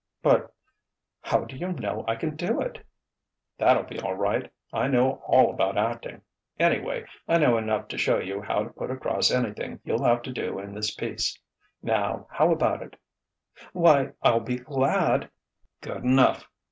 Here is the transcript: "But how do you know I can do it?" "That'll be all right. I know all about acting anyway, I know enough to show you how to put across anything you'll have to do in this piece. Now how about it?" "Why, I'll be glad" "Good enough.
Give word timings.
"But 0.23 0.51
how 1.21 1.41
do 1.45 1.55
you 1.55 1.73
know 1.73 2.03
I 2.07 2.15
can 2.15 2.35
do 2.35 2.59
it?" 2.59 2.83
"That'll 3.59 3.83
be 3.83 3.99
all 4.01 4.15
right. 4.15 4.51
I 4.73 4.87
know 4.87 5.21
all 5.27 5.51
about 5.53 5.77
acting 5.77 6.23
anyway, 6.59 7.05
I 7.27 7.37
know 7.37 7.55
enough 7.59 7.87
to 7.89 7.99
show 7.99 8.17
you 8.17 8.41
how 8.41 8.63
to 8.63 8.69
put 8.71 8.89
across 8.89 9.29
anything 9.29 9.79
you'll 9.83 10.03
have 10.03 10.23
to 10.23 10.31
do 10.33 10.57
in 10.57 10.73
this 10.73 10.89
piece. 10.91 11.37
Now 11.83 12.25
how 12.31 12.51
about 12.51 12.81
it?" 12.81 12.95
"Why, 13.73 14.13
I'll 14.23 14.39
be 14.39 14.55
glad" 14.57 15.29
"Good 15.81 16.03
enough. 16.03 16.49